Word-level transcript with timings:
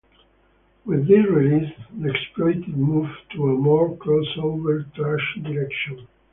With 0.83 1.07
this 1.07 1.23
release, 1.27 1.71
The 1.95 2.09
Exploited 2.09 2.75
moved 2.75 3.19
to 3.35 3.49
a 3.49 3.53
more 3.55 3.95
crossover 3.97 4.91
thrash 4.95 5.37
direction. 5.43 6.07